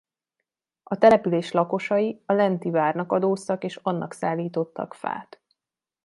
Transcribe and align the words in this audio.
A 0.83 0.97
település 0.97 1.51
lakosai 1.51 2.21
a 2.25 2.33
lenti 2.33 2.69
várnak 2.69 3.11
adóztak 3.11 3.63
és 3.63 3.75
annak 3.75 4.13
szállítottak 4.13 4.93
fát. 4.93 5.41